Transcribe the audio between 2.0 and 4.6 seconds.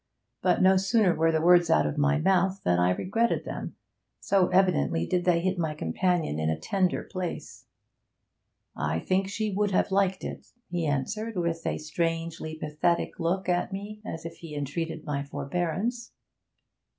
mouth than I regretted them, so